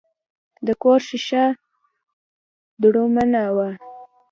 [0.65, 1.43] د کور شیشه
[2.81, 3.69] دوړمنه وه.